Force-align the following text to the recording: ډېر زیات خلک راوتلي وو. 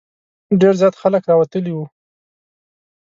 ډېر 0.59 0.73
زیات 0.81 0.95
خلک 1.01 1.23
راوتلي 1.31 1.71
وو. 1.73 1.85